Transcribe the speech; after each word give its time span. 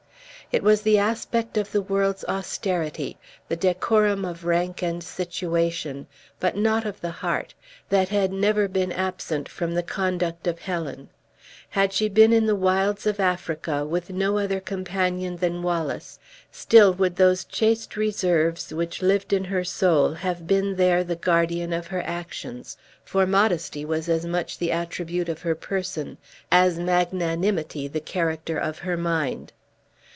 It 0.53 0.63
was 0.63 0.81
the 0.81 0.97
aspect 0.97 1.55
of 1.57 1.71
the 1.71 1.81
world's 1.81 2.25
austerity, 2.25 3.17
the 3.47 3.55
decorum 3.55 4.25
of 4.25 4.43
rank 4.43 4.81
and 4.83 5.01
situation 5.01 6.07
but 6.41 6.57
not 6.57 6.85
of 6.85 6.99
the 6.99 7.11
heart 7.23 7.53
that 7.87 8.09
had 8.09 8.33
never 8.33 8.67
been 8.67 8.91
absent 8.91 9.47
from 9.47 9.73
the 9.73 9.81
conduct 9.81 10.47
of 10.47 10.59
Helen; 10.59 11.07
had 11.69 11.93
she 11.93 12.09
been 12.09 12.33
in 12.33 12.47
the 12.47 12.55
wilds 12.57 13.05
of 13.07 13.17
Africa, 13.21 13.85
with 13.85 14.09
no 14.09 14.37
other 14.37 14.59
companion 14.59 15.37
than 15.37 15.63
Wallace, 15.63 16.19
still 16.51 16.91
would 16.95 17.15
those 17.15 17.45
chaste 17.45 17.95
reserves 17.95 18.73
which 18.73 19.01
lived 19.01 19.31
in 19.31 19.45
her 19.45 19.63
soul 19.63 20.15
have 20.15 20.47
been 20.47 20.75
there 20.75 21.01
the 21.01 21.15
guardian 21.15 21.71
of 21.71 21.87
her 21.87 22.01
actions, 22.01 22.75
for 23.05 23.25
modesty 23.25 23.85
was 23.85 24.09
as 24.09 24.25
much 24.25 24.57
the 24.57 24.73
attribute 24.73 25.29
of 25.29 25.43
her 25.43 25.55
person, 25.55 26.17
as 26.51 26.77
magnanimity 26.77 27.87
the 27.87 28.01
character 28.01 28.57
of 28.57 28.79
her 28.79 28.97
mind. 28.97 29.53